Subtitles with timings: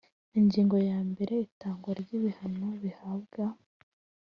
[0.39, 3.45] Ingingo ya mbere Itangwa ry ibihano bihabwa